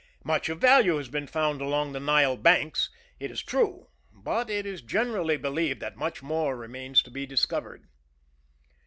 [0.23, 4.65] Much of value has been found along the Nile banks, it is true; but it
[4.65, 7.87] is generally believed that much more remains to be discovered.